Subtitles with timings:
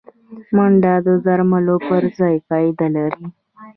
[0.55, 3.25] منډه د درملو پر ځای فایده لري